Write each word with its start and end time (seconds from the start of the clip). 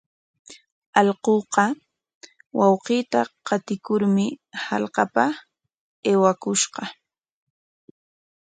Allquuqa 0.99 1.63
wawqiita 2.59 3.19
qatikurmi 3.47 4.25
hallqapa 4.65 5.23
aywakushqa. 6.09 6.83